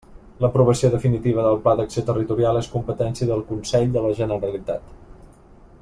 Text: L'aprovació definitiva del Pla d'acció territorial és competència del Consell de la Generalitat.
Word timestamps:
L'aprovació 0.43 0.89
definitiva 0.93 1.43
del 1.47 1.59
Pla 1.67 1.73
d'acció 1.81 2.03
territorial 2.07 2.57
és 2.63 2.71
competència 2.77 3.29
del 3.33 3.47
Consell 3.53 3.93
de 3.99 4.05
la 4.07 4.17
Generalitat. 4.23 4.93